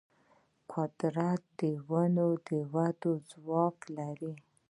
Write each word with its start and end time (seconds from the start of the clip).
قدرت 0.71 1.41
د 1.59 1.61
ونو 1.89 2.29
د 2.47 2.49
ودې 2.73 3.13
ځواک 3.29 3.77
لري. 3.97 4.33